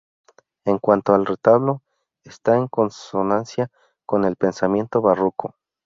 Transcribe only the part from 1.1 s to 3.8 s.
al retablo, está en consonancia